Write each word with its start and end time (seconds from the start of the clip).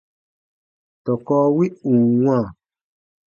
Tɔkɔ 1.03 1.37
wi 1.55 1.65
ù 1.89 1.91
n 2.05 2.05
wãa, 2.23 2.43